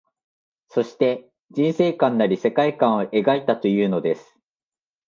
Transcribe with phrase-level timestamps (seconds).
[0.69, 4.35] そして、人世観なり世界観を描いたというのです